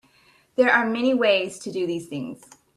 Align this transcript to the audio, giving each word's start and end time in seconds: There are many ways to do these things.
There 0.55 0.71
are 0.71 0.89
many 0.89 1.13
ways 1.13 1.59
to 1.59 1.71
do 1.71 1.85
these 1.85 2.07
things. 2.07 2.43